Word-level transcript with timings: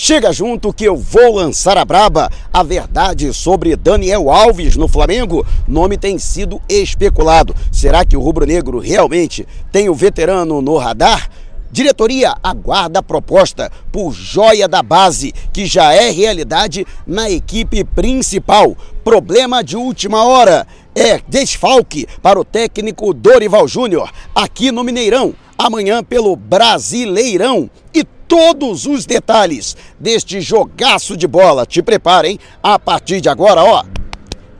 Chega 0.00 0.32
junto 0.32 0.72
que 0.72 0.84
eu 0.84 0.96
vou 0.96 1.34
lançar 1.34 1.76
a 1.76 1.84
braba. 1.84 2.30
A 2.52 2.62
verdade 2.62 3.34
sobre 3.34 3.74
Daniel 3.74 4.30
Alves 4.30 4.76
no 4.76 4.86
Flamengo, 4.86 5.44
nome 5.66 5.98
tem 5.98 6.20
sido 6.20 6.62
especulado. 6.68 7.52
Será 7.72 8.04
que 8.04 8.16
o 8.16 8.20
rubro-negro 8.20 8.78
realmente 8.78 9.44
tem 9.72 9.88
o 9.88 9.94
veterano 9.94 10.62
no 10.62 10.76
radar? 10.76 11.28
Diretoria 11.72 12.36
aguarda 12.40 13.00
a 13.00 13.02
proposta 13.02 13.72
por 13.90 14.12
joia 14.12 14.68
da 14.68 14.84
base, 14.84 15.34
que 15.52 15.66
já 15.66 15.92
é 15.92 16.12
realidade 16.12 16.86
na 17.04 17.28
equipe 17.28 17.82
principal. 17.82 18.76
Problema 19.02 19.64
de 19.64 19.76
última 19.76 20.22
hora 20.22 20.64
é 20.94 21.20
desfalque 21.26 22.06
para 22.22 22.38
o 22.38 22.44
técnico 22.44 23.12
Dorival 23.12 23.66
Júnior 23.66 24.12
aqui 24.32 24.70
no 24.70 24.84
Mineirão, 24.84 25.34
amanhã 25.58 26.04
pelo 26.04 26.36
Brasileirão. 26.36 27.68
E 27.92 28.06
todos 28.28 28.86
os 28.86 29.06
detalhes 29.06 29.76
deste 29.98 30.40
jogaço 30.40 31.16
de 31.16 31.26
bola. 31.26 31.66
Te 31.66 31.82
preparem 31.82 32.38
a 32.62 32.78
partir 32.78 33.20
de 33.20 33.28
agora, 33.28 33.64
ó. 33.64 33.82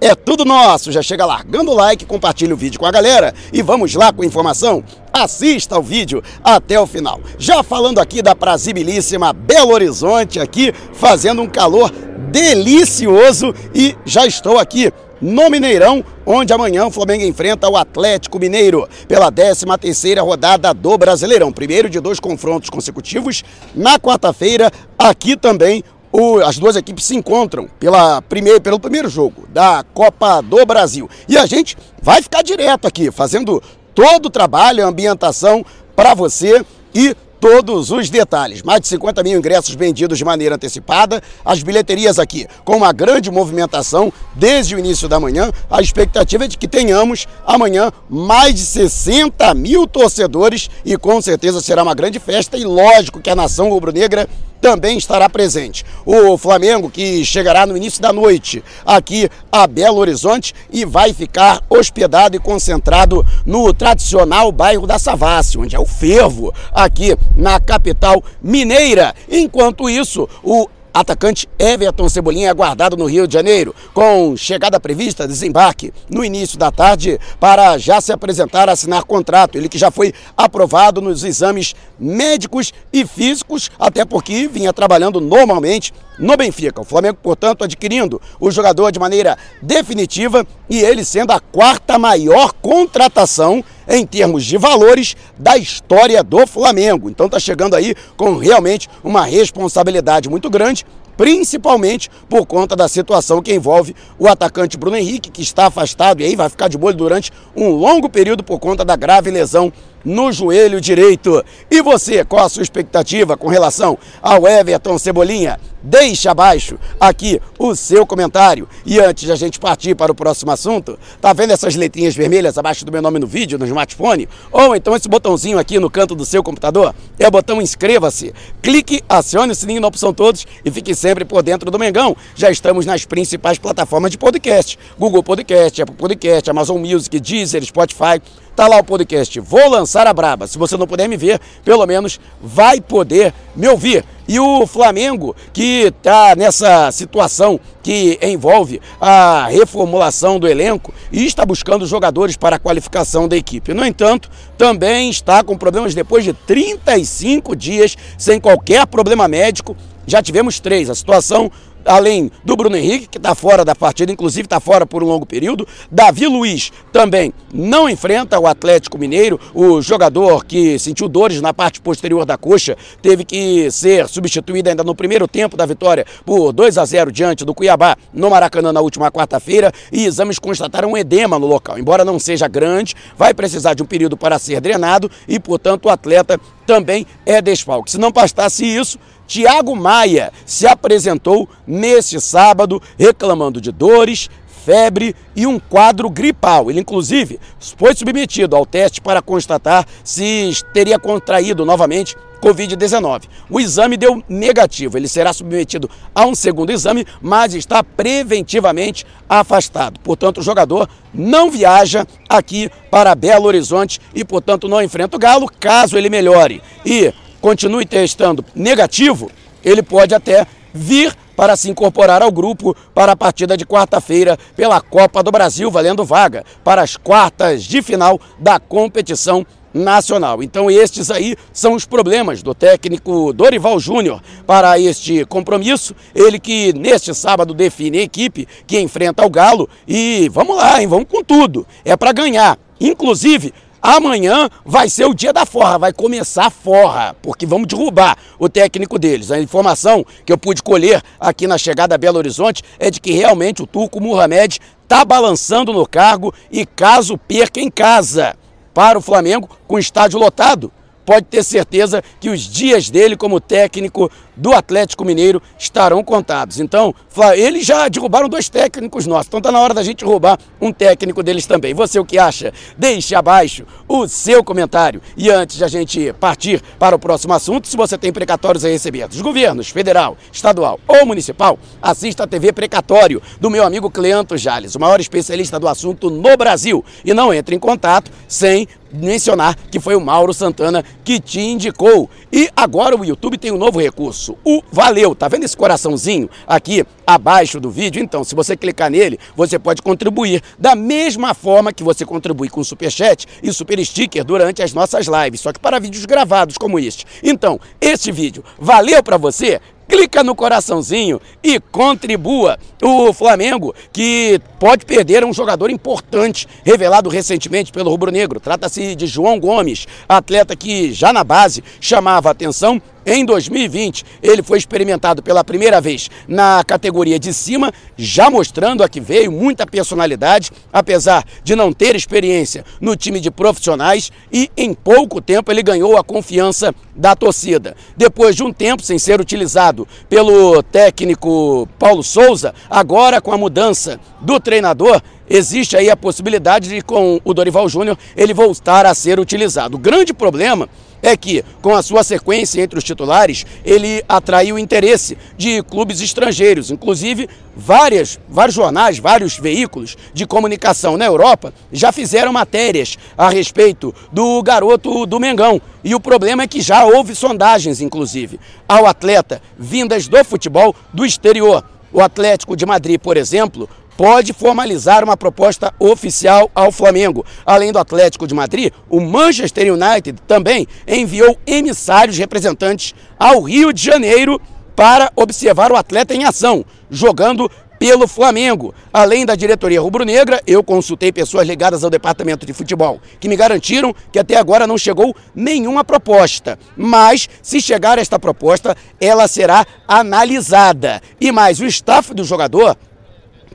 É 0.01 0.15
tudo 0.15 0.45
nosso. 0.45 0.91
Já 0.91 1.03
chega 1.03 1.27
largando 1.27 1.73
o 1.73 1.75
like, 1.75 2.07
compartilha 2.07 2.55
o 2.55 2.57
vídeo 2.57 2.79
com 2.79 2.87
a 2.87 2.91
galera 2.91 3.35
e 3.53 3.63
vamos 3.63 3.95
lá 3.95 4.13
com 4.13 4.23
a 4.23 4.27
informação. 4.27 4.83
Assista 5.13 5.79
o 5.79 5.83
vídeo 5.83 6.23
até 6.43 6.81
o 6.81 6.87
final. 6.87 7.21
Já 7.37 7.63
falando 7.63 7.99
aqui 7.99 8.23
da 8.23 8.35
prazibilíssima 8.35 9.33
Belo 9.33 9.73
Horizonte 9.73 10.39
aqui, 10.39 10.73
fazendo 10.93 11.43
um 11.43 11.49
calor 11.49 11.91
delicioso 12.31 13.53
e 13.75 13.97
já 14.05 14.27
estou 14.27 14.59
aqui 14.59 14.93
no 15.21 15.51
Mineirão, 15.51 16.05
onde 16.25 16.53
amanhã 16.53 16.87
o 16.87 16.91
Flamengo 16.91 17.25
enfrenta 17.25 17.69
o 17.69 17.77
Atlético 17.77 18.39
Mineiro 18.39 18.89
pela 19.07 19.31
13ª 19.31 20.23
rodada 20.23 20.73
do 20.73 20.97
Brasileirão. 20.97 21.53
Primeiro 21.53 21.89
de 21.89 22.01
dois 22.01 22.21
confrontos 22.21 22.71
consecutivos. 22.71 23.43
Na 23.75 23.99
quarta-feira, 23.99 24.71
aqui 24.99 25.37
também 25.37 25.83
o, 26.13 26.39
as 26.39 26.59
duas 26.59 26.77
equipes 26.77 27.05
se 27.05 27.17
encontram 27.17 27.69
pela 27.79 28.23
primeir, 28.23 28.61
pelo 28.61 28.81
primeiro 28.81 29.09
jogo 29.09 29.47
da 29.49 29.85
Copa 29.95 30.41
do 30.41 30.65
Brasil. 30.65 31.09
E 31.29 31.37
a 31.37 31.47
gente 31.47 31.77
vai 32.03 32.23
ficar 32.23 32.43
direto 32.43 32.87
aqui, 32.87 33.11
fazendo 33.11 33.63
todo 33.95 34.27
o 34.27 34.31
trabalho, 34.31 34.85
a 34.85 34.89
ambientação 34.89 35.65
para 35.95 36.15
você 36.15 36.65
e 36.95 37.15
todos 37.41 37.91
os 37.91 38.11
detalhes. 38.11 38.63
Mais 38.63 38.81
de 38.81 38.89
50 38.89 39.23
mil 39.23 39.39
ingressos 39.39 39.75
vendidos 39.75 40.19
de 40.19 40.25
maneira 40.25 40.57
antecipada, 40.57 41.23
as 41.45 41.63
bilheterias 41.63 42.19
aqui 42.19 42.47
com 42.65 42.77
uma 42.77 42.93
grande 42.93 43.31
movimentação 43.31 44.13
desde 44.35 44.75
o 44.75 44.79
início 44.79 45.09
da 45.09 45.21
manhã. 45.21 45.51
A 45.71 45.81
expectativa 45.81 46.45
é 46.45 46.49
de 46.49 46.59
que 46.59 46.69
tenhamos 46.69 47.27
amanhã 47.47 47.91
mais 48.09 48.55
de 48.55 48.61
60 48.61 49.55
mil 49.55 49.87
torcedores 49.87 50.69
e 50.85 50.97
com 50.97 51.21
certeza 51.21 51.61
será 51.61 51.83
uma 51.83 51.95
grande 51.95 52.19
festa 52.19 52.57
e 52.57 52.65
lógico 52.65 53.21
que 53.21 53.31
a 53.31 53.37
nação 53.37 53.69
rubro-negra 53.71 54.29
também 54.61 54.99
estará 54.99 55.29
presente. 55.29 55.85
O 56.05 56.37
Flamengo, 56.37 56.91
que 56.91 57.25
chegará 57.25 57.67
no 57.67 57.77
início 57.77 58.01
da 58.01 58.13
noite 58.13 58.63
aqui 58.85 59.29
a 59.51 59.67
Belo 59.67 59.99
Horizonte 59.99 60.55
e 60.71 60.85
vai 60.85 61.13
ficar 61.13 61.63
hospedado 61.69 62.37
e 62.37 62.41
concentrado 62.41 63.25
no 63.45 63.73
tradicional 63.73 64.51
bairro 64.53 64.87
da 64.87 64.99
Savassi, 64.99 65.59
onde 65.59 65.77
é 65.77 65.79
o 65.79 65.87
fervo 65.87 66.53
aqui 66.73 67.17
na 67.37 67.61
capital 67.61 68.23
mineira. 68.43 69.15
Enquanto 69.31 69.89
isso, 69.89 70.29
o 70.43 70.69
Atacante 70.99 71.49
Everton 71.61 72.09
Cebolinha 72.09 72.49
é 72.49 72.51
aguardado 72.51 72.97
no 72.97 73.07
Rio 73.07 73.29
de 73.29 73.35
Janeiro, 73.35 73.73
com 73.95 74.37
chegada 74.37 74.81
prevista, 74.81 75.29
desembarque 75.29 75.93
no 76.11 76.25
início 76.25 76.59
da 76.59 76.73
tarde, 76.73 77.21
para 77.39 77.79
já 77.79 78.01
se 78.01 78.11
apresentar, 78.11 78.69
assinar 78.69 79.05
contrato. 79.05 79.57
Ele 79.57 79.69
que 79.69 79.79
já 79.79 79.93
foi 79.93 80.13
aprovado 80.37 81.01
nos 81.01 81.23
exames 81.23 81.73
médicos 82.01 82.73
e 82.93 83.07
físicos, 83.07 83.71
até 83.79 84.05
porque 84.05 84.49
vinha 84.49 84.73
trabalhando 84.73 85.21
normalmente 85.21 85.93
no 86.19 86.37
Benfica. 86.37 86.81
O 86.81 86.85
Flamengo, 86.85 87.19
portanto, 87.23 87.65
adquirindo 87.65 88.21
o 88.41 88.51
jogador 88.51 88.91
de 88.91 88.99
maneira 88.99 89.37
definitiva 89.63 90.47
e 90.69 90.81
ele 90.81 91.05
sendo 91.05 91.33
a 91.33 91.41
quarta 91.41 91.99
maior 91.99 92.53
contratação 92.53 93.65
em 93.89 94.07
termos 94.07 94.45
de 94.45 94.59
valores 94.59 95.17
da 95.39 95.57
história 95.57 96.23
do 96.23 96.47
Flamengo. 96.47 97.09
Então 97.09 97.27
está 97.27 97.39
chegando 97.39 97.75
aí 97.75 97.95
com 98.17 98.37
realmente 98.37 98.89
uma 99.03 99.25
responsabilidade 99.25 100.29
muito 100.29 100.51
grande 100.51 100.85
principalmente 101.19 102.09
por 102.29 102.47
conta 102.47 102.77
da 102.77 102.87
situação 102.87 103.43
que 103.43 103.53
envolve 103.53 103.95
o 104.19 104.29
atacante 104.29 104.79
Bruno 104.79 104.97
Henrique, 104.97 105.33
que 105.33 105.43
está 105.43 105.67
afastado 105.67 106.23
e 106.23 106.25
aí 106.25 106.37
vai 106.37 106.49
ficar 106.49 106.69
de 106.69 106.79
molho 106.79 106.97
durante 106.97 107.33
um 107.57 107.71
longo 107.71 108.09
período 108.09 108.45
por 108.45 108.61
conta 108.61 108.85
da 108.85 108.95
grave 108.95 109.29
lesão 109.29 109.73
no 110.05 110.33
joelho 110.33 110.81
direito. 110.81 111.45
E 111.71 111.83
você, 111.83 112.25
qual 112.25 112.45
a 112.45 112.49
sua 112.49 112.63
expectativa 112.63 113.37
com 113.37 113.49
relação 113.49 113.99
ao 114.23 114.47
Everton 114.47 114.99
Cebolinha? 114.99 115.59
Deixe 115.81 116.29
abaixo 116.29 116.77
aqui 116.99 117.41
o 117.57 117.75
seu 117.75 118.05
comentário. 118.05 118.69
E 118.85 118.99
antes 118.99 119.25
de 119.25 119.33
a 119.33 119.37
gente 119.37 119.61
partir 119.61 119.95
para 119.95 120.11
o 120.11 120.15
próximo 120.15 120.51
assunto, 120.51 120.99
tá 121.21 121.33
vendo 121.33 121.53
essas 121.53 121.77
letrinhas 121.77 122.17
vermelhas 122.17 122.59
abaixo 122.59 122.85
do 122.85 122.91
meu 122.91 123.01
nome 123.01 123.21
no 123.21 123.29
vídeo, 123.29 123.59
no 123.59 123.65
smartphone? 123.65 124.29
Ou 124.51 124.75
então 124.75 124.97
esse 124.97 125.09
botãozinho 125.09 125.59
aqui 125.59 125.79
no 125.79 125.89
canto 125.89 126.17
do 126.17 126.25
seu 126.25 126.43
computador? 126.43 126.95
É 127.19 127.29
o 127.29 127.31
botão 127.31 127.63
inscreva-se. 127.63 128.35
Clique, 128.61 129.03
acione 129.09 129.53
o 129.53 129.55
sininho 129.55 129.81
na 129.81 129.87
opção 129.87 130.13
todos 130.13 130.47
e 130.65 130.71
fique 130.71 130.95
sempre 130.97 131.08
por 131.27 131.43
dentro 131.43 131.71
do 131.71 131.79
Mengão. 131.79 132.17
Já 132.35 132.51
estamos 132.51 132.85
nas 132.85 133.05
principais 133.05 133.59
plataformas 133.59 134.11
de 134.11 134.19
podcast: 134.19 134.79
Google 134.99 135.23
Podcast, 135.23 135.83
Apple 135.83 135.97
Podcast, 135.97 136.51
Amazon 136.51 136.79
Music, 136.79 137.19
Deezer, 137.19 137.65
Spotify. 137.65 138.21
Tá 138.59 138.67
lá 138.67 138.79
o 138.79 138.85
podcast. 138.85 139.39
Vou 139.39 139.71
lançar 139.71 140.09
a 140.09 140.13
braba. 140.13 140.49
Se 140.49 140.59
você 140.59 140.77
não 140.77 140.85
puder 140.85 141.09
me 141.09 141.17
ver, 141.17 141.41
pelo 141.65 141.87
menos 141.87 142.19
vai 142.43 142.81
poder 142.81 143.33
me 143.55 143.69
ouvir. 143.69 144.05
E 144.27 144.41
o 144.41 144.67
Flamengo, 144.67 145.35
que 145.53 145.85
está 145.87 146.35
nessa 146.35 146.91
situação 146.91 147.61
que 147.83 148.19
envolve 148.21 148.81
a 149.01 149.47
reformulação 149.47 150.41
do 150.41 150.49
elenco 150.49 150.93
e 151.13 151.25
está 151.25 151.47
buscando 151.47 151.87
jogadores 151.87 152.37
para 152.37 152.57
a 152.57 152.59
qualificação 152.59 153.29
da 153.29 153.37
equipe. 153.37 153.73
No 153.73 153.87
entanto, 153.87 154.29
também 154.59 155.09
está 155.09 155.45
com 155.45 155.57
problemas 155.57 155.95
depois 155.95 156.25
de 156.25 156.33
35 156.33 157.55
dias 157.55 157.97
sem 158.19 158.41
qualquer 158.41 158.87
problema 158.89 159.29
médico. 159.29 159.77
Já 160.09 160.23
tivemos 160.23 160.59
três. 160.59 160.89
A 160.89 160.95
situação 160.95 161.51
além 161.85 162.31
do 162.45 162.57
Bruno 162.57 162.77
Henrique, 162.77 163.09
que 163.09 163.19
está 163.19 163.35
fora 163.35 163.65
da 163.65 163.75
partida, 163.75 164.13
inclusive 164.13 164.47
está 164.47 164.61
fora 164.61 164.87
por 164.87 165.03
um 165.03 165.07
longo 165.07 165.27
período. 165.27 165.67
Davi 165.91 166.27
Luiz 166.27 166.71
também 166.93 167.33
não 167.53 167.89
enfrenta 167.89 168.39
o 168.39 168.47
Atlético 168.47 168.99
Mineiro. 168.99 169.41
O 169.55 169.81
jogador 169.81 170.45
que 170.45 170.79
sentiu 170.79 171.09
dores 171.09 171.41
na 171.41 171.55
parte 171.55 171.81
posterior 171.81 172.25
da 172.25 172.37
coxa 172.37 172.77
teve 173.01 173.25
que 173.25 173.71
ser 173.71 174.09
substituído 174.09 174.69
ainda 174.69 174.85
no 174.85 174.95
primeiro 174.95 175.27
tempo 175.27 175.57
da 175.57 175.67
vitória 175.67 176.05
por 176.25 176.53
2 176.53 176.79
a 176.79 176.85
0 176.85 177.11
diante 177.11 177.45
do 177.45 177.55
Cuiabá 177.55 177.97
no 178.13 178.31
Maracanã 178.31 178.73
na 178.73 178.81
última 178.81 179.11
quarta-feira. 179.11 179.73
E 179.91 180.05
exames 180.05 180.39
constataram 180.39 180.93
um 180.93 180.97
edema 180.97 181.39
no 181.39 181.47
local. 181.47 181.79
Embora 181.79 182.05
não 182.05 182.19
seja 182.19 182.49
grande, 182.49 182.95
vai 183.17 183.33
precisar 183.33 183.75
de 183.75 183.83
um 183.83 183.87
período 183.87 184.17
para 184.17 184.39
ser 184.39 184.61
drenado 184.61 185.11
e, 185.27 185.39
portanto, 185.39 185.87
o 185.87 185.91
atleta 185.91 186.39
também 186.69 187.07
é 187.25 187.41
desfalque. 187.41 187.91
Se 187.91 187.97
não 187.97 188.13
bastasse 188.13 188.63
isso, 188.63 188.99
Tiago 189.27 189.75
Maia 189.75 190.31
se 190.45 190.67
apresentou 190.67 191.49
neste 191.67 192.21
sábado 192.21 192.83
reclamando 192.99 193.59
de 193.59 193.73
dores, 193.73 194.29
febre 194.67 195.17
e 195.35 195.47
um 195.47 195.59
quadro 195.59 196.11
gripal. 196.11 196.71
Ele, 196.71 196.81
inclusive, 196.81 197.41
foi 197.79 197.95
submetido 197.95 198.55
ao 198.55 198.67
teste 198.67 199.01
para 199.01 199.23
constatar 199.23 199.87
se 200.05 200.51
teria 200.75 200.99
contraído 200.99 201.65
novamente 201.65 202.15
Covid-19. 202.43 203.25
O 203.51 203.61
exame 203.61 203.97
deu 203.97 204.23
negativo. 204.29 204.97
Ele 204.97 205.09
será 205.09 205.33
submetido 205.33 205.91
a 206.15 206.27
um 206.27 206.35
segundo 206.35 206.71
exame, 206.71 207.07
mas 207.21 207.55
está 207.55 207.83
preventivamente 207.83 209.07
afastado. 209.29 210.01
Portanto, 210.01 210.39
o 210.39 210.43
jogador 210.43 210.89
não 211.13 211.51
viaja 211.51 212.07
aqui 212.29 212.71
para 212.91 213.15
Belo 213.15 213.47
Horizonte 213.47 214.01
e, 214.15 214.25
portanto, 214.25 214.69
não 214.69 214.83
enfrenta 214.83 215.17
o 215.17 215.21
Galo. 215.21 215.51
Caso 215.61 215.97
ele 215.97 216.09
melhore 216.09 216.63
e 216.85 217.13
continue 217.41 217.87
testando 217.87 218.45
negativo, 218.55 219.31
ele 219.65 219.83
pode 219.83 220.15
até 220.15 220.47
vir 220.73 221.15
para 221.37 221.57
se 221.57 221.71
incorporar 221.71 222.21
ao 222.21 222.33
grupo 222.33 222.75
para 222.93 223.13
a 223.13 223.17
partida 223.17 223.57
de 223.57 223.65
quarta-feira 223.65 224.37
pela 224.57 224.81
Copa 224.81 225.23
do 225.23 225.31
Brasil, 225.31 225.71
valendo 225.71 226.05
vaga 226.05 226.45
para 226.65 226.83
as 226.83 226.97
quartas 226.97 227.63
de 227.63 227.81
final 227.81 228.21
da 228.41 228.59
competição 228.59 229.47
nacional. 229.73 230.43
Então 230.43 230.71
estes 230.71 231.11
aí 231.11 231.37
são 231.53 231.75
os 231.75 231.85
problemas 231.85 232.43
do 232.43 232.55
técnico 232.55 233.33
Dorival 233.33 233.79
Júnior 233.79 234.23
para 234.47 234.79
este 234.79 235.25
compromisso. 235.25 235.95
Ele 236.15 236.39
que 236.39 236.73
neste 236.73 237.15
sábado 237.15 237.55
define 237.55 237.99
a 237.99 238.03
equipe 238.03 238.47
que 238.67 238.81
enfrenta 238.81 239.25
o 239.25 239.31
Galo 239.31 239.69
e 239.87 240.29
vamos 240.31 240.57
lá, 240.57 240.81
hein, 240.81 240.89
vamos 240.89 241.07
com 241.09 241.23
tudo. 241.23 241.67
É 241.85 241.97
para 241.97 242.13
ganhar. 242.13 242.59
Inclusive, 242.81 243.53
Amanhã 243.81 244.51
vai 244.65 244.89
ser 244.89 245.07
o 245.07 245.15
dia 245.15 245.33
da 245.33 245.47
forra, 245.47 245.79
vai 245.79 245.93
começar 245.93 246.47
a 246.47 246.51
forra, 246.51 247.15
porque 247.23 247.47
vamos 247.47 247.69
derrubar 247.69 248.19
o 248.37 248.49
técnico 248.49 248.99
deles. 248.99 249.31
A 249.31 249.41
informação 249.41 250.05
que 250.27 250.33
eu 250.33 250.37
pude 250.37 250.63
colher 250.63 251.01
aqui 251.19 251.47
na 251.47 251.57
chegada 251.57 251.95
a 251.95 251.99
Belo 251.99 252.19
Horizonte 252.19 252.63
é 252.79 252.91
de 252.91 253.01
que 253.01 253.13
realmente 253.13 253.63
o 253.63 253.67
turco 253.67 254.01
Mohamed 254.01 254.59
está 254.83 255.05
balançando 255.05 255.73
no 255.73 255.87
cargo 255.87 256.35
e 256.51 256.67
caso 256.67 257.17
perca 257.17 257.61
em 257.61 257.71
casa 257.71 258.35
para 258.79 258.97
o 258.97 259.03
Flamengo 259.03 259.51
com 259.67 259.77
estádio 259.77 260.21
lotado, 260.21 260.71
pode 261.09 261.25
ter 261.25 261.43
certeza 261.43 262.05
que 262.21 262.29
os 262.29 262.43
dias 262.43 262.91
dele 262.91 263.17
como 263.17 263.41
técnico 263.41 264.11
do 264.37 264.53
Atlético 264.53 265.07
Mineiro 265.07 265.41
estarão 265.59 266.05
contados. 266.05 266.61
Então, 266.61 266.95
eles 267.35 267.65
já 267.67 267.89
derrubaram 267.89 268.29
dois 268.29 268.51
técnicos 268.51 269.07
nossos, 269.07 269.27
então 269.29 269.39
está 269.39 269.51
na 269.51 269.59
hora 269.59 269.73
da 269.73 269.83
gente 269.83 270.05
roubar 270.05 270.39
um 270.61 270.71
técnico 270.71 271.23
deles 271.23 271.47
também. 271.47 271.73
Você 271.73 271.99
o 271.99 272.05
que 272.05 272.19
acha? 272.19 272.53
Deixe 272.77 273.15
abaixo 273.15 273.65
o 273.89 274.07
seu 274.07 274.45
comentário. 274.45 275.01
E 275.17 275.31
antes 275.31 275.57
de 275.57 275.65
a 275.65 275.69
gente 275.69 276.13
partir 276.21 276.63
para 276.79 276.95
o 276.95 276.99
próximo 276.99 277.33
assunto, 277.33 277.67
se 277.67 277.77
você 277.77 277.97
tem 277.97 278.13
precatórios 278.13 278.63
a 278.63 278.69
receber 278.69 279.09
dos 279.09 279.23
governos 279.23 279.71
federal, 279.71 280.15
estadual 280.31 280.79
ou 280.87 281.07
municipal, 281.07 281.59
assista 281.81 282.25
a 282.25 282.27
TV 282.27 282.53
Precatório 282.53 283.23
do 283.41 283.49
meu 283.49 283.65
amigo 283.65 283.91
Cleanto 283.91 284.37
Jales, 284.37 284.75
o 284.75 284.81
maior 284.81 285.01
especialista 285.01 285.59
do 285.59 285.69
assunto 285.69 286.11
no 286.11 286.37
Brasil. 286.37 286.85
E 287.03 287.15
não 287.15 287.33
entre 287.33 287.57
em 287.57 287.59
contato 287.59 288.11
sem 288.29 288.69
mencionar 288.93 289.57
que 289.71 289.81
foi 289.81 289.95
o 289.97 290.01
Mauro 290.01 290.33
Santana 290.33 290.85
que 291.05 291.21
te 291.21 291.41
indicou. 291.41 292.09
E 292.33 292.49
agora 292.57 292.97
o 292.97 293.05
YouTube 293.05 293.39
tem 293.39 293.51
um 293.51 293.59
novo 293.59 293.81
recurso, 293.81 294.37
o 294.45 294.63
Valeu. 294.71 295.15
Tá 295.15 295.29
vendo 295.29 295.45
esse 295.45 295.57
coraçãozinho 295.57 296.29
aqui 296.47 296.85
abaixo 297.07 297.59
do 297.59 297.71
vídeo? 297.71 298.03
Então, 298.03 298.23
se 298.25 298.35
você 298.35 298.57
clicar 298.57 298.91
nele, 298.91 299.19
você 299.37 299.59
pode 299.59 299.83
contribuir 299.83 300.43
da 300.59 300.75
mesma 300.75 301.35
forma 301.35 301.73
que 301.73 301.83
você 301.83 302.05
contribui 302.05 302.49
com 302.49 302.61
o 302.61 302.65
Superchat 302.65 303.27
e 303.43 303.53
Super 303.53 303.85
Sticker 303.85 304.25
durante 304.25 304.63
as 304.63 304.73
nossas 304.73 305.07
lives, 305.07 305.41
só 305.41 305.53
que 305.53 305.61
para 305.61 305.79
vídeos 305.79 306.05
gravados 306.05 306.59
como 306.59 306.79
este. 306.79 307.07
Então, 307.23 307.59
este 307.81 308.13
vídeo 308.13 308.45
valeu 308.59 309.03
para 309.03 309.17
você? 309.17 309.61
Clica 309.89 310.23
no 310.23 310.35
coraçãozinho 310.35 311.21
e 311.43 311.59
contribua. 311.59 312.59
O 312.83 313.13
Flamengo, 313.13 313.75
que 313.93 314.41
pode 314.61 314.85
perder 314.85 315.25
um 315.25 315.33
jogador 315.33 315.71
importante, 315.71 316.47
revelado 316.65 317.09
recentemente 317.09 317.73
pelo 317.73 317.91
Rubro 317.91 318.13
Negro. 318.13 318.39
Trata-se 318.39 318.95
de 318.95 319.07
João 319.07 319.41
Gomes, 319.41 319.89
atleta 320.09 320.55
que 320.55 320.93
já 320.93 321.13
na 321.13 321.25
base 321.25 321.65
chamava 321.81 322.31
atenção 322.31 322.81
em 323.09 323.25
2020, 323.25 324.05
ele 324.23 324.43
foi 324.43 324.59
experimentado 324.59 325.23
pela 325.23 325.43
primeira 325.43 325.81
vez 325.81 326.11
na 326.29 326.63
categoria 326.63 327.19
de 327.19 327.33
cima, 327.33 327.73
já 327.97 328.29
mostrando 328.29 328.83
a 328.83 328.89
que 328.89 329.01
veio 329.01 329.33
muita 329.33 329.67
personalidade, 329.67 330.51
apesar 330.71 331.25
de 331.43 331.57
não 331.57 331.73
ter 331.73 331.97
experiência 331.97 332.67
no 332.79 332.95
time 332.95 333.19
de 333.19 333.31
profissionais 333.31 334.13
e 334.31 334.51
em 334.55 334.75
pouco 334.75 335.23
tempo 335.23 335.51
ele 335.51 335.63
ganhou 335.63 335.97
a 335.97 336.05
confiança 336.05 336.75
da 336.95 337.17
torcida. 337.17 337.75
Depois 337.97 338.37
de 338.37 338.43
um 338.43 338.53
tempo 338.53 338.83
sem 338.83 338.99
ser 338.99 339.21
utilizado 339.21 339.89
pelo 340.09 340.63
técnico 340.63 341.67
Paulo 341.79 342.03
Souza, 342.03 342.55
agora 342.69 343.23
com 343.23 343.33
a 343.33 343.39
mudança 343.39 343.99
do 344.21 344.41
treinador, 344.41 345.01
existe 345.29 345.77
aí 345.77 345.91
a 345.91 345.97
possibilidade 345.97 346.69
de 346.69 346.83
com 346.83 347.21
o 347.25 347.35
Dorival 347.35 347.69
Júnior 347.69 347.99
ele 348.17 348.35
voltar 348.35 348.87
a 348.87 348.95
ser 348.95 349.19
utilizado. 349.21 349.77
O 349.77 349.81
grande 349.81 350.13
problema 350.13 350.69
é 351.03 351.17
que, 351.17 351.45
com 351.63 351.75
a 351.75 351.83
sua 351.83 352.03
sequência 352.03 352.61
entre 352.61 352.79
os 352.79 352.85
titulares, 352.85 353.47
ele 353.65 354.03
atraiu 354.09 354.57
o 354.57 354.59
interesse 354.59 355.17
de 355.37 355.63
clubes 355.63 356.01
estrangeiros. 356.01 356.71
Inclusive, 356.71 357.29
várias, 357.57 358.19
vários 358.29 358.55
jornais, 358.55 358.99
vários 358.99 359.39
veículos 359.39 359.97
de 360.13 360.27
comunicação 360.27 360.97
na 360.97 361.05
Europa 361.05 361.53
já 361.73 361.93
fizeram 361.93 362.33
matérias 362.33 362.99
a 363.17 363.29
respeito 363.29 363.95
do 364.13 364.43
garoto 364.43 365.07
do 365.07 365.21
Mengão. 365.21 365.61
E 365.85 365.95
o 365.95 366.01
problema 366.01 366.43
é 366.43 366.49
que 366.49 366.61
já 366.61 366.85
houve 366.85 367.15
sondagens, 367.15 367.81
inclusive, 367.81 368.41
ao 368.69 368.87
atleta 368.87 369.41
vindas 369.59 370.09
do 370.09 370.25
futebol 370.25 370.75
do 370.93 371.07
exterior. 371.07 371.65
O 371.93 372.03
Atlético 372.03 372.55
de 372.55 372.67
Madrid, 372.67 373.01
por 373.01 373.17
exemplo, 373.17 373.69
pode 373.99 374.33
formalizar 374.33 375.03
uma 375.03 375.17
proposta 375.17 375.75
oficial 375.77 376.49
ao 376.55 376.71
Flamengo. 376.71 377.27
Além 377.45 377.73
do 377.73 377.81
Atlético 377.81 378.29
de 378.29 378.35
Madrid, 378.35 378.73
o 378.89 379.01
Manchester 379.01 379.73
United 379.73 380.23
também 380.25 380.69
enviou 380.87 381.37
emissários 381.45 382.17
representantes 382.17 382.95
ao 383.19 383.43
Rio 383.43 383.73
de 383.73 383.83
Janeiro 383.83 384.41
para 384.77 385.11
observar 385.17 385.73
o 385.73 385.77
atleta 385.77 386.15
em 386.15 386.23
ação, 386.23 386.65
jogando 386.89 387.51
pelo 387.77 388.07
Flamengo. 388.07 388.73
Além 388.93 389.27
da 389.27 389.35
diretoria 389.35 389.81
rubro-negra, 389.81 390.41
eu 390.47 390.63
consultei 390.63 391.11
pessoas 391.11 391.49
ligadas 391.49 391.83
ao 391.83 391.91
departamento 391.91 392.47
de 392.47 392.53
futebol, 392.53 393.01
que 393.19 393.29
me 393.29 393.35
garantiram 393.35 393.93
que 394.13 394.19
até 394.21 394.37
agora 394.37 394.65
não 394.65 394.79
chegou 394.79 395.13
nenhuma 395.35 395.83
proposta. 395.83 396.57
Mas, 396.77 397.29
se 397.43 397.61
chegar 397.61 397.99
esta 397.99 398.17
proposta, 398.17 398.77
ela 399.01 399.27
será 399.27 399.67
analisada. 399.89 401.03
E 401.21 401.33
mais, 401.33 401.59
o 401.59 401.67
staff 401.67 402.15
do 402.15 402.23
jogador 402.23 402.77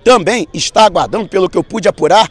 também 0.03 0.47
está 0.53 0.85
aguardando, 0.85 1.27
pelo 1.27 1.49
que 1.49 1.57
eu 1.57 1.63
pude 1.63 1.87
apurar, 1.87 2.29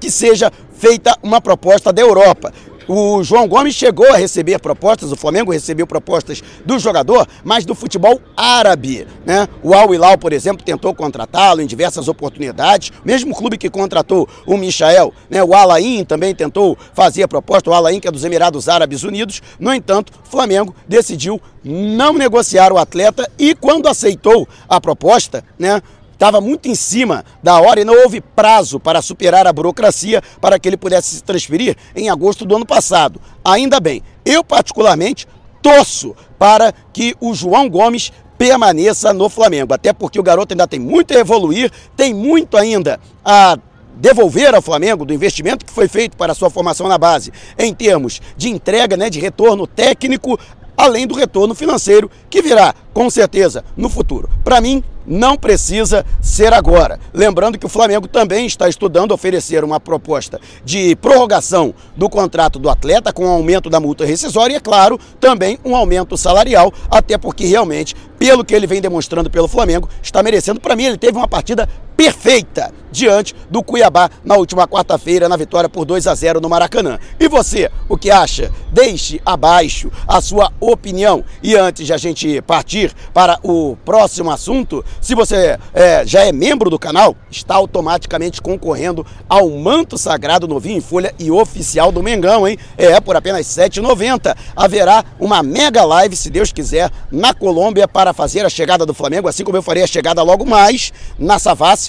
que 0.00 0.10
seja 0.10 0.52
feita 0.76 1.16
uma 1.22 1.40
proposta 1.40 1.92
da 1.92 2.02
Europa. 2.02 2.52
O 2.86 3.22
João 3.22 3.48
Gomes 3.48 3.74
chegou 3.74 4.06
a 4.12 4.16
receber 4.16 4.58
propostas, 4.58 5.10
o 5.10 5.16
Flamengo 5.16 5.50
recebeu 5.50 5.86
propostas 5.86 6.42
do 6.66 6.78
jogador, 6.78 7.26
mas 7.42 7.64
do 7.64 7.74
futebol 7.74 8.20
árabe. 8.36 9.06
Né? 9.24 9.48
O 9.62 9.72
Al 9.72 9.94
Hilal, 9.94 10.18
por 10.18 10.34
exemplo, 10.34 10.64
tentou 10.64 10.94
contratá-lo 10.94 11.62
em 11.62 11.66
diversas 11.66 12.08
oportunidades. 12.08 12.92
Mesmo 13.02 13.34
clube 13.34 13.56
que 13.56 13.70
contratou 13.70 14.28
o 14.46 14.58
Michael, 14.58 15.14
né? 15.30 15.42
o 15.42 15.54
Alain 15.54 16.04
também 16.04 16.34
tentou 16.34 16.76
fazer 16.92 17.22
a 17.22 17.28
proposta, 17.28 17.70
o 17.70 17.74
Alain 17.74 17.98
que 18.00 18.08
é 18.08 18.10
dos 18.10 18.24
Emirados 18.24 18.68
Árabes 18.68 19.02
Unidos. 19.02 19.40
No 19.58 19.72
entanto, 19.72 20.12
o 20.22 20.30
Flamengo 20.30 20.74
decidiu 20.86 21.40
não 21.64 22.12
negociar 22.12 22.70
o 22.70 22.76
atleta 22.76 23.30
e 23.38 23.54
quando 23.54 23.88
aceitou 23.88 24.46
a 24.68 24.78
proposta, 24.78 25.42
né, 25.58 25.80
estava 26.14 26.40
muito 26.40 26.68
em 26.68 26.74
cima 26.74 27.24
da 27.42 27.60
hora 27.60 27.80
e 27.80 27.84
não 27.84 28.02
houve 28.02 28.20
prazo 28.20 28.80
para 28.80 29.02
superar 29.02 29.46
a 29.46 29.52
burocracia 29.52 30.22
para 30.40 30.58
que 30.58 30.68
ele 30.68 30.76
pudesse 30.76 31.16
se 31.16 31.22
transferir 31.22 31.76
em 31.94 32.08
agosto 32.08 32.46
do 32.46 32.56
ano 32.56 32.64
passado. 32.66 33.20
Ainda 33.44 33.78
bem, 33.78 34.02
eu 34.24 34.42
particularmente 34.42 35.28
torço 35.60 36.14
para 36.38 36.72
que 36.92 37.14
o 37.20 37.34
João 37.34 37.68
Gomes 37.68 38.12
permaneça 38.36 39.12
no 39.12 39.28
Flamengo, 39.28 39.74
até 39.74 39.92
porque 39.92 40.18
o 40.18 40.22
garoto 40.22 40.52
ainda 40.52 40.66
tem 40.66 40.80
muito 40.80 41.16
a 41.16 41.20
evoluir, 41.20 41.70
tem 41.96 42.12
muito 42.12 42.56
ainda 42.56 43.00
a 43.24 43.56
devolver 43.96 44.54
ao 44.54 44.62
Flamengo 44.62 45.04
do 45.04 45.14
investimento 45.14 45.64
que 45.64 45.72
foi 45.72 45.88
feito 45.88 46.16
para 46.16 46.32
a 46.32 46.34
sua 46.34 46.50
formação 46.50 46.88
na 46.88 46.98
base, 46.98 47.32
em 47.58 47.72
termos 47.72 48.20
de 48.36 48.48
entrega, 48.48 48.96
né, 48.96 49.08
de 49.08 49.20
retorno 49.20 49.66
técnico, 49.66 50.38
além 50.76 51.06
do 51.06 51.14
retorno 51.14 51.54
financeiro 51.54 52.10
que 52.28 52.42
virá 52.42 52.74
com 52.92 53.08
certeza 53.08 53.64
no 53.76 53.88
futuro. 53.88 54.28
Para 54.42 54.60
mim, 54.60 54.82
não 55.06 55.36
precisa 55.36 56.04
ser 56.20 56.52
agora. 56.52 56.98
Lembrando 57.12 57.58
que 57.58 57.66
o 57.66 57.68
Flamengo 57.68 58.08
também 58.08 58.46
está 58.46 58.68
estudando 58.68 59.12
oferecer 59.12 59.64
uma 59.64 59.78
proposta 59.80 60.40
de 60.64 60.96
prorrogação 60.96 61.74
do 61.96 62.08
contrato 62.08 62.58
do 62.58 62.70
atleta 62.70 63.12
com 63.12 63.26
aumento 63.26 63.68
da 63.68 63.80
multa 63.80 64.04
rescisória 64.04 64.54
e, 64.54 64.56
é 64.56 64.60
claro, 64.60 64.98
também 65.20 65.58
um 65.64 65.74
aumento 65.76 66.16
salarial, 66.16 66.72
até 66.90 67.18
porque 67.18 67.46
realmente, 67.46 67.94
pelo 68.18 68.44
que 68.44 68.54
ele 68.54 68.66
vem 68.66 68.80
demonstrando 68.80 69.30
pelo 69.30 69.48
Flamengo, 69.48 69.88
está 70.02 70.22
merecendo. 70.22 70.60
Para 70.60 70.76
mim, 70.76 70.84
ele 70.84 70.98
teve 70.98 71.16
uma 71.16 71.28
partida 71.28 71.68
perfeita 71.96 72.72
diante 72.94 73.34
do 73.50 73.60
Cuiabá 73.60 74.08
na 74.24 74.36
última 74.36 74.68
quarta-feira, 74.68 75.28
na 75.28 75.36
vitória 75.36 75.68
por 75.68 75.84
2 75.84 76.06
a 76.06 76.14
0 76.14 76.40
no 76.40 76.48
Maracanã. 76.48 76.98
E 77.18 77.28
você, 77.28 77.68
o 77.88 77.98
que 77.98 78.08
acha? 78.08 78.52
Deixe 78.70 79.20
abaixo 79.26 79.90
a 80.06 80.20
sua 80.20 80.52
opinião. 80.60 81.24
E 81.42 81.56
antes 81.56 81.84
de 81.86 81.92
a 81.92 81.96
gente 81.96 82.40
partir 82.42 82.94
para 83.12 83.38
o 83.42 83.76
próximo 83.84 84.30
assunto, 84.30 84.84
se 85.00 85.14
você 85.14 85.58
é, 85.74 86.06
já 86.06 86.24
é 86.24 86.30
membro 86.30 86.70
do 86.70 86.78
canal, 86.78 87.16
está 87.28 87.56
automaticamente 87.56 88.40
concorrendo 88.40 89.04
ao 89.28 89.50
manto 89.50 89.98
sagrado 89.98 90.46
novinho 90.46 90.78
em 90.78 90.80
folha 90.80 91.12
e 91.18 91.32
oficial 91.32 91.90
do 91.90 92.02
Mengão, 92.02 92.46
hein? 92.46 92.56
É, 92.78 93.00
por 93.00 93.16
apenas 93.16 93.56
R$ 93.56 93.64
7,90. 93.68 94.36
Haverá 94.54 95.04
uma 95.18 95.42
mega 95.42 95.84
live, 95.84 96.14
se 96.14 96.30
Deus 96.30 96.52
quiser, 96.52 96.90
na 97.10 97.34
Colômbia 97.34 97.88
para 97.88 98.12
fazer 98.12 98.46
a 98.46 98.48
chegada 98.48 98.86
do 98.86 98.94
Flamengo, 98.94 99.26
assim 99.26 99.42
como 99.42 99.56
eu 99.56 99.62
farei 99.62 99.82
a 99.82 99.86
chegada 99.86 100.22
logo 100.22 100.46
mais 100.46 100.92
na 101.18 101.40
Savassi 101.40 101.83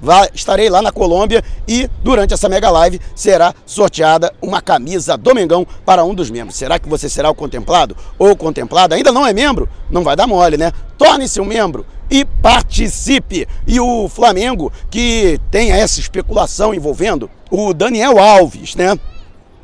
Vai, 0.00 0.28
estarei 0.32 0.70
lá 0.70 0.80
na 0.80 0.92
Colômbia 0.92 1.42
e 1.66 1.88
durante 2.02 2.32
essa 2.32 2.48
mega 2.48 2.70
live 2.70 3.00
será 3.14 3.54
sorteada 3.66 4.32
uma 4.40 4.60
camisa 4.60 5.16
do 5.16 5.34
Mengão 5.34 5.66
para 5.84 6.04
um 6.04 6.14
dos 6.14 6.30
membros. 6.30 6.56
Será 6.56 6.78
que 6.78 6.88
você 6.88 7.08
será 7.08 7.30
o 7.30 7.34
contemplado 7.34 7.96
ou 8.18 8.36
contemplada? 8.36 8.94
Ainda 8.94 9.12
não 9.12 9.26
é 9.26 9.32
membro? 9.32 9.68
Não 9.90 10.04
vai 10.04 10.14
dar 10.14 10.26
mole, 10.26 10.56
né? 10.56 10.72
Torne-se 10.96 11.40
um 11.40 11.44
membro 11.44 11.84
e 12.10 12.24
participe. 12.24 13.46
E 13.66 13.80
o 13.80 14.08
Flamengo, 14.08 14.72
que 14.90 15.40
tem 15.50 15.70
essa 15.72 16.00
especulação 16.00 16.72
envolvendo 16.72 17.30
o 17.50 17.74
Daniel 17.74 18.18
Alves, 18.18 18.74
né? 18.74 18.98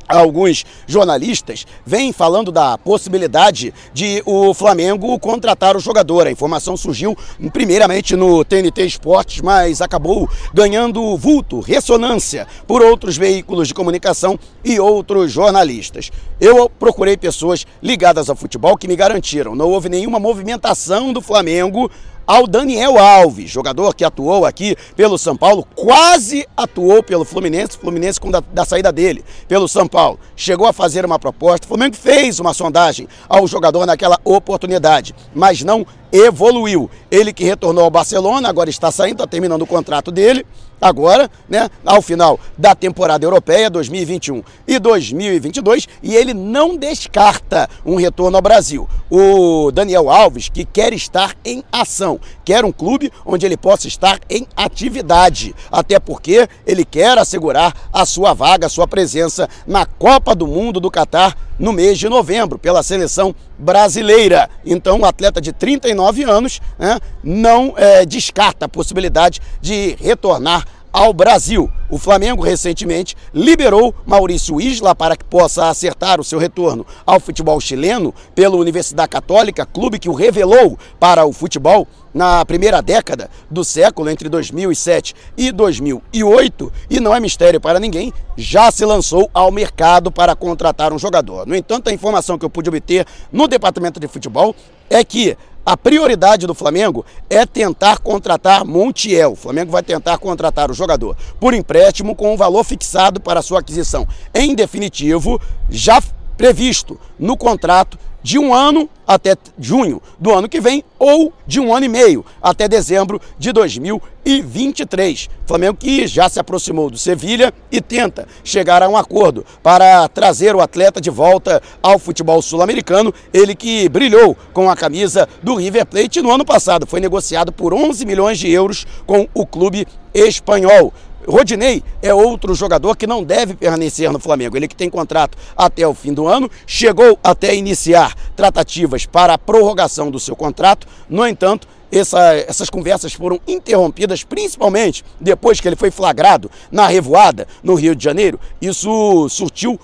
Alguns 0.07 0.65
jornalistas 0.87 1.65
vêm 1.85 2.11
falando 2.11 2.51
da 2.51 2.77
possibilidade 2.77 3.73
de 3.93 4.21
o 4.25 4.53
Flamengo 4.53 5.17
contratar 5.19 5.75
o 5.75 5.79
jogador. 5.79 6.27
A 6.27 6.31
informação 6.31 6.77
surgiu 6.77 7.17
primeiramente 7.51 8.15
no 8.15 8.43
TNT 8.43 8.85
Esportes, 8.85 9.41
mas 9.41 9.81
acabou 9.81 10.29
ganhando 10.53 11.17
vulto, 11.17 11.59
ressonância 11.59 12.47
por 12.67 12.81
outros 12.81 13.17
veículos 13.17 13.67
de 13.67 13.73
comunicação 13.73 14.39
e 14.63 14.79
outros 14.79 15.31
jornalistas. 15.31 16.11
Eu 16.39 16.69
procurei 16.69 17.17
pessoas 17.17 17.65
ligadas 17.81 18.29
ao 18.29 18.35
futebol 18.35 18.77
que 18.77 18.87
me 18.87 18.95
garantiram, 18.95 19.55
não 19.55 19.69
houve 19.69 19.89
nenhuma 19.89 20.19
movimentação 20.19 21.13
do 21.13 21.21
Flamengo 21.21 21.89
ao 22.25 22.47
Daniel 22.47 22.97
Alves, 22.97 23.49
jogador 23.49 23.93
que 23.93 24.03
atuou 24.03 24.45
aqui 24.45 24.75
pelo 24.95 25.17
São 25.17 25.35
Paulo, 25.35 25.67
quase 25.75 26.47
atuou 26.55 27.03
pelo 27.03 27.25
Fluminense, 27.25 27.77
Fluminense 27.77 28.19
com 28.19 28.31
da, 28.31 28.41
da 28.51 28.65
saída 28.65 28.91
dele 28.91 29.23
pelo 29.47 29.67
São 29.67 29.87
Paulo. 29.87 30.19
Chegou 30.35 30.67
a 30.67 30.73
fazer 30.73 31.05
uma 31.05 31.19
proposta, 31.19 31.65
o 31.65 31.69
Flamengo 31.69 31.95
fez 31.95 32.39
uma 32.39 32.53
sondagem 32.53 33.07
ao 33.29 33.47
jogador 33.47 33.85
naquela 33.85 34.19
oportunidade, 34.23 35.13
mas 35.33 35.63
não 35.63 35.85
evoluiu. 36.15 36.89
Ele 37.11 37.33
que 37.33 37.43
retornou 37.43 37.83
ao 37.83 37.91
Barcelona, 37.91 38.47
agora 38.47 38.69
está 38.69 38.91
saindo, 38.91 39.15
está 39.15 39.27
terminando 39.27 39.63
o 39.63 39.67
contrato 39.67 40.11
dele 40.11 40.45
agora, 40.79 41.29
né, 41.49 41.69
ao 41.85 42.01
final 42.01 42.39
da 42.57 42.75
temporada 42.75 43.25
europeia 43.25 43.69
2021 43.69 44.43
e 44.67 44.77
2022, 44.77 45.87
e 46.03 46.15
ele 46.15 46.33
não 46.33 46.75
descarta 46.75 47.69
um 47.85 47.95
retorno 47.95 48.37
ao 48.37 48.41
Brasil. 48.41 48.87
O 49.09 49.71
Daniel 49.71 50.09
Alves, 50.09 50.49
que 50.49 50.65
quer 50.65 50.93
estar 50.93 51.35
em 51.43 51.63
ação, 51.71 52.19
quer 52.43 52.65
um 52.65 52.71
clube 52.71 53.11
onde 53.25 53.45
ele 53.45 53.57
possa 53.57 53.87
estar 53.87 54.19
em 54.29 54.45
atividade, 54.55 55.55
até 55.71 55.99
porque 55.99 56.47
ele 56.65 56.85
quer 56.85 57.17
assegurar 57.17 57.73
a 57.91 58.05
sua 58.05 58.33
vaga, 58.33 58.67
a 58.67 58.69
sua 58.69 58.87
presença 58.87 59.49
na 59.65 59.85
Copa 59.85 60.35
do 60.35 60.47
Mundo 60.47 60.79
do 60.79 60.91
Catar 60.91 61.35
no 61.57 61.71
mês 61.71 61.97
de 61.97 62.09
novembro, 62.09 62.57
pela 62.57 62.83
seleção 62.83 63.33
brasileira. 63.57 64.49
Então, 64.65 64.99
o 64.99 65.05
atleta 65.05 65.39
de 65.39 65.53
39 65.53 66.23
anos 66.23 66.61
né, 66.77 66.99
não 67.23 67.73
é, 67.77 68.05
descarta 68.05 68.65
a 68.65 68.69
possibilidade 68.69 69.41
de 69.61 69.95
retornar 69.99 70.65
ao 70.91 71.13
Brasil. 71.13 71.69
O 71.87 71.99
Flamengo 71.99 72.41
recentemente 72.41 73.15
liberou 73.31 73.93
Maurício 74.07 74.59
Isla 74.59 74.95
para 74.95 75.15
que 75.15 75.23
possa 75.23 75.69
acertar 75.69 76.19
o 76.19 76.23
seu 76.23 76.39
retorno 76.39 76.85
ao 77.05 77.19
futebol 77.19 77.61
chileno 77.61 78.13
pela 78.33 78.55
Universidade 78.55 79.09
Católica, 79.09 79.67
clube 79.67 79.99
que 79.99 80.09
o 80.09 80.13
revelou 80.13 80.79
para 80.99 81.25
o 81.25 81.31
futebol 81.31 81.87
na 82.11 82.43
primeira 82.43 82.81
década 82.81 83.29
do 83.51 83.63
século, 83.63 84.09
entre 84.09 84.29
2007 84.29 85.13
e 85.37 85.51
2008, 85.51 86.71
e 86.89 86.99
não 86.99 87.13
é 87.13 87.19
mistério 87.19 87.61
para 87.61 87.79
ninguém, 87.79 88.11
já 88.35 88.71
se 88.71 88.83
lançou 88.83 89.29
ao 89.33 89.51
mercado 89.51 90.11
para 90.11 90.35
contratar 90.35 90.91
um 90.91 90.97
jogador. 90.97 91.45
No 91.45 91.55
entanto, 91.55 91.89
a 91.89 91.93
informação 91.93 92.37
que 92.37 92.45
eu 92.45 92.49
pude 92.49 92.69
obter 92.69 93.05
no 93.31 93.47
departamento 93.47 93.99
de 93.99 94.07
futebol 94.07 94.55
é 94.89 95.03
que 95.03 95.37
a 95.65 95.75
prioridade 95.75 96.45
do 96.45 96.53
Flamengo 96.53 97.03
é 97.29 97.45
tentar 97.45 97.97
contratar 97.97 98.63
Montiel. 98.63 99.31
O 99.31 99.35
Flamengo 99.35 99.71
vai 99.71 99.81
tentar 99.81 100.17
contratar 100.19 100.69
o 100.69 100.73
jogador 100.73 101.17
por 101.39 101.53
empréstimo 101.53 102.15
com 102.15 102.33
um 102.33 102.37
valor 102.37 102.63
fixado 102.63 103.19
para 103.19 103.41
sua 103.41 103.59
aquisição. 103.59 104.07
Em 104.33 104.53
definitivo, 104.53 105.41
já 105.69 105.99
previsto 106.37 106.99
no 107.17 107.37
contrato 107.37 107.97
de 108.25 108.39
um 108.39 108.55
ano 108.55 108.89
até 109.05 109.35
junho 109.59 110.01
do 110.19 110.33
ano 110.33 110.49
que 110.49 110.59
vem 110.59 110.83
ou 110.97 111.31
de 111.45 111.59
um 111.59 111.71
ano 111.71 111.85
e 111.85 111.87
meio 111.87 112.25
até 112.41 112.67
dezembro 112.67 113.21
de 113.37 113.51
2023. 113.51 115.29
Flamengo 115.45 115.77
que 115.77 116.07
já 116.07 116.27
se 116.27 116.39
aproximou 116.39 116.89
do 116.89 116.97
Sevilha 116.97 117.53
e 117.71 117.79
tenta 117.79 118.27
chegar 118.43 118.81
a 118.81 118.89
um 118.89 118.97
acordo 118.97 119.45
para 119.61 120.07
trazer 120.07 120.55
o 120.55 120.61
atleta 120.61 120.99
de 120.99 121.11
volta 121.11 121.61
ao 121.83 121.99
futebol 121.99 122.41
sul-americano. 122.41 123.13
Ele 123.31 123.53
que 123.53 123.87
brilhou 123.89 124.35
com 124.51 124.71
a 124.71 124.75
camisa 124.75 125.29
do 125.43 125.53
River 125.53 125.85
Plate 125.85 126.23
no 126.23 126.31
ano 126.31 126.43
passado, 126.43 126.87
foi 126.87 126.99
negociado 126.99 127.51
por 127.51 127.75
11 127.75 128.07
milhões 128.07 128.39
de 128.39 128.49
euros 128.49 128.87
com 129.05 129.27
o 129.35 129.45
clube 129.45 129.87
espanhol. 130.15 130.91
Rodinei 131.27 131.83
é 132.01 132.13
outro 132.13 132.53
jogador 132.53 132.95
que 132.95 133.07
não 133.07 133.23
deve 133.23 133.55
permanecer 133.55 134.11
no 134.11 134.19
Flamengo. 134.19 134.55
Ele 134.55 134.67
que 134.67 134.75
tem 134.75 134.89
contrato 134.89 135.37
até 135.55 135.87
o 135.87 135.93
fim 135.93 136.13
do 136.13 136.27
ano, 136.27 136.49
chegou 136.65 137.17
até 137.23 137.55
iniciar 137.55 138.15
tratativas 138.35 139.05
para 139.05 139.33
a 139.33 139.37
prorrogação 139.37 140.09
do 140.11 140.19
seu 140.19 140.35
contrato. 140.35 140.87
No 141.09 141.25
entanto, 141.27 141.67
essa, 141.91 142.33
essas 142.33 142.69
conversas 142.69 143.13
foram 143.13 143.39
interrompidas, 143.47 144.23
principalmente 144.23 145.03
depois 145.19 145.59
que 145.59 145.67
ele 145.67 145.75
foi 145.75 145.91
flagrado 145.91 146.49
na 146.71 146.87
revoada 146.87 147.47
no 147.63 147.75
Rio 147.75 147.95
de 147.95 148.03
Janeiro. 148.03 148.39
Isso 148.61 149.27
surtiu 149.29 149.79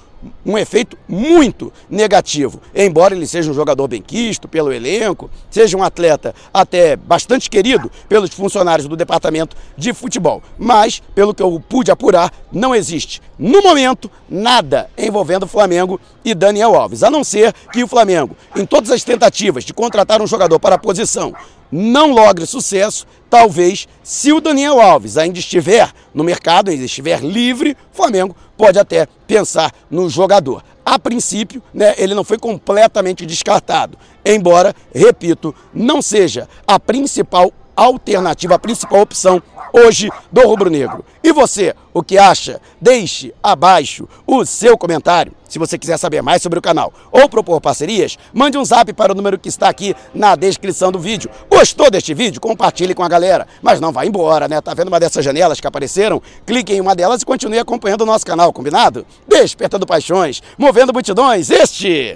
um 0.46 0.58
efeito 0.58 0.98
muito 1.08 1.72
negativo. 1.90 2.62
Embora 2.76 3.16
ele 3.16 3.28
seja 3.28 3.52
um 3.52 3.54
jogador 3.54 3.88
bem 3.88 4.02
quisto 4.02 4.48
pelo 4.48 4.72
elenco, 4.72 5.30
seja 5.50 5.78
um 5.78 5.84
atleta 5.84 6.34
até 6.54 6.96
bastante 6.96 7.50
querido 7.50 7.92
pelos 8.08 8.32
funcionários 8.32 8.88
do 8.88 8.96
departamento 8.96 9.56
de 9.78 9.94
futebol. 9.94 10.42
Mas, 10.58 11.02
pelo 11.14 11.34
que 11.34 11.44
eu 11.44 11.62
pude 11.68 11.92
apurar, 11.92 12.32
não 12.52 12.76
existe, 12.76 13.22
no 13.42 13.60
momento, 13.64 14.10
nada 14.30 14.88
envolvendo 14.96 15.44
o 15.44 15.48
Flamengo 15.48 16.00
e 16.24 16.36
Daniel 16.36 16.76
Alves. 16.76 17.02
A 17.02 17.10
não 17.10 17.24
ser 17.24 17.52
que 17.74 17.84
o 17.84 17.88
Flamengo, 17.88 18.38
em 18.56 18.68
todas 18.68 18.92
as 18.92 19.04
tentativas 19.04 19.64
de 19.64 19.74
contratar 19.74 20.22
um 20.22 20.28
jogador 20.28 20.60
para 20.60 20.76
a 20.76 20.78
posição, 20.78 21.34
não 21.72 22.12
logre 22.12 22.46
sucesso, 22.46 23.08
talvez, 23.32 23.88
se 24.04 24.32
o 24.32 24.40
Daniel 24.40 24.80
Alves 24.80 25.18
ainda 25.18 25.40
estiver 25.40 25.92
no 26.14 26.24
mercado, 26.24 26.70
ainda 26.70 26.84
estiver 26.84 27.24
livre, 27.24 27.76
o 27.92 27.96
Flamengo 27.96 28.36
pode 28.56 28.78
até 28.78 29.08
pensar 29.26 29.74
no 29.90 30.08
jogador. 30.08 30.64
A 30.86 31.00
princípio, 31.00 31.64
né, 31.74 31.96
ele 31.98 32.14
não 32.14 32.24
foi 32.24 32.38
completamente 32.38 33.26
descartado, 33.26 33.98
embora, 34.24 34.76
repito, 34.94 35.56
não 35.74 36.00
seja 36.00 36.48
a 36.68 36.80
principal 36.80 37.52
alternativa, 37.84 38.56
a 38.56 38.60
principal 38.60 39.02
opção 39.02 39.42
hoje 39.74 40.10
do 40.32 40.42
Rubro 40.42 40.70
Negro. 40.70 41.04
E 41.24 41.32
você, 41.32 41.74
o 41.94 42.04
que 42.04 42.18
acha? 42.18 42.62
Deixe 42.80 43.34
abaixo 43.42 44.08
o 44.28 44.46
seu 44.46 44.78
comentário. 44.78 45.34
Se 45.48 45.60
você 45.60 45.78
quiser 45.78 45.98
saber 45.98 46.22
mais 46.22 46.42
sobre 46.42 46.60
o 46.60 46.62
canal 46.62 46.94
ou 47.12 47.28
propor 47.28 47.60
parcerias, 47.60 48.18
mande 48.34 48.58
um 48.58 48.64
zap 48.64 48.92
para 48.94 49.12
o 49.12 49.16
número 49.16 49.38
que 49.38 49.50
está 49.50 49.68
aqui 49.68 49.96
na 50.14 50.36
descrição 50.36 50.92
do 50.92 51.00
vídeo. 51.00 51.30
Gostou 51.50 51.90
deste 51.90 52.14
vídeo? 52.14 52.40
Compartilhe 52.40 52.94
com 52.94 53.04
a 53.04 53.10
galera. 53.10 53.48
Mas 53.62 53.80
não 53.80 53.92
vá 53.92 54.06
embora, 54.06 54.48
né? 54.48 54.62
Tá 54.62 54.74
vendo 54.74 54.88
uma 54.88 55.00
dessas 55.00 55.26
janelas 55.26 55.60
que 55.60 55.68
apareceram? 55.68 56.22
Clique 56.46 56.74
em 56.74 56.82
uma 56.82 56.96
delas 56.96 57.22
e 57.22 57.26
continue 57.26 57.60
acompanhando 57.60 58.02
o 58.02 58.06
nosso 58.06 58.26
canal, 58.26 58.54
combinado? 58.54 59.06
Despertando 59.28 59.86
paixões, 59.86 60.42
movendo 60.58 60.94
multidões, 60.94 61.50
este 61.50 62.16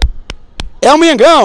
é 0.81 0.93
o 0.93 0.97
Mengão! 0.97 1.43